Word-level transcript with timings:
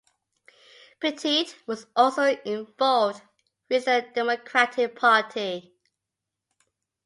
Petit 0.99 1.49
was 1.67 1.85
also 1.95 2.23
involved 2.43 3.21
with 3.69 3.85
the 3.85 4.03
Democratic 4.15 4.95
Party. 4.95 5.75